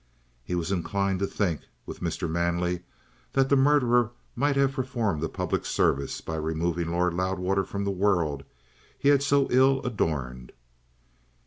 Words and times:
He 0.43 0.55
was 0.55 0.71
inclined 0.71 1.19
to 1.19 1.27
think, 1.27 1.61
with 1.85 1.99
Mr. 2.01 2.27
Manley, 2.27 2.81
that 3.33 3.49
the 3.49 3.55
murderer 3.55 4.09
might 4.35 4.55
have 4.55 4.71
performed 4.73 5.23
a 5.23 5.29
public 5.29 5.63
service 5.63 6.21
by 6.21 6.37
removing 6.37 6.89
Lord 6.89 7.13
Loudwater 7.13 7.63
from 7.63 7.83
the 7.83 7.91
world 7.91 8.43
he 8.97 9.09
had 9.09 9.21
so 9.21 9.45
ill 9.51 9.79
adorned. 9.85 10.53